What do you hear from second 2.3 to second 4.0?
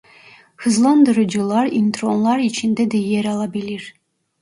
içinde de yer alabilir.